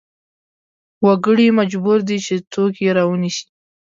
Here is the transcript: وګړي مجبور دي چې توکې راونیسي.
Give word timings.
وګړي 1.05 1.47
مجبور 1.59 1.99
دي 2.07 2.17
چې 2.25 2.35
توکې 2.51 2.87
راونیسي. 2.97 3.45